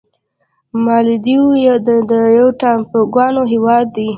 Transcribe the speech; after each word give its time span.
مالدیو 0.83 1.45
یو 1.65 1.77
د 1.87 1.89
ټاپوګانو 2.59 3.41
هېواد 3.51 3.85
دی. 3.95 4.07